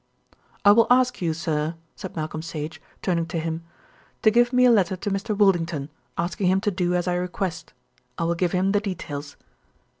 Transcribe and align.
"I 0.65 0.71
will 0.71 0.87
ask 0.89 1.21
you, 1.21 1.31
sir," 1.35 1.75
said 1.95 2.15
Malcolm 2.15 2.41
Sage, 2.41 2.81
turning 3.03 3.27
to 3.27 3.37
him, 3.39 3.63
"to 4.23 4.31
give 4.31 4.51
me 4.51 4.65
a 4.65 4.71
letter 4.71 4.95
to 4.95 5.11
Mr. 5.11 5.37
Woldington, 5.37 5.89
asking 6.17 6.47
him 6.47 6.59
to 6.61 6.71
do 6.71 6.95
as 6.95 7.07
I 7.07 7.13
request. 7.13 7.73
I 8.17 8.23
will 8.23 8.33
give 8.33 8.51
him 8.53 8.71
the 8.71 8.79
details." 8.81 9.35